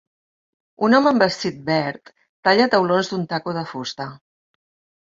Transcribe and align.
Un 0.87 0.95
home 0.99 1.09
amb 1.11 1.25
vestit 1.25 1.59
verd 1.69 2.11
talla 2.49 2.69
taulons 2.77 3.13
d'un 3.15 3.31
taco 3.37 3.57
de 3.61 3.67
fusta 3.77 4.11